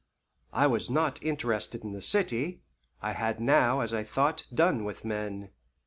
I 0.51 0.65
was 0.65 0.89
not 0.89 1.21
interested 1.21 1.83
in 1.83 1.91
the 1.91 2.01
city; 2.01 2.63
I 3.03 3.11
had 3.13 3.39
now, 3.39 3.81
as 3.81 3.93
I 3.93 4.03
thought, 4.03 4.47
done 4.51 4.83
with 4.83 5.05
men. 5.05 5.51